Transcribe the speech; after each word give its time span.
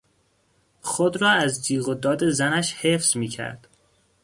خود 0.81 1.21
را 1.21 1.29
از 1.29 1.65
جیغ 1.65 1.87
و 1.89 1.93
داد 1.93 2.29
زنش 2.29 2.73
حفظ 2.73 3.17
میکرد. 3.17 3.67